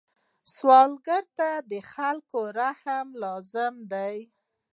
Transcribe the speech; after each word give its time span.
سوالګر 0.55 1.23
ته 1.37 1.49
د 1.71 1.73
خلکو 1.91 2.39
رحم 2.59 3.07
لازمي 3.23 3.83
دی 3.91 4.15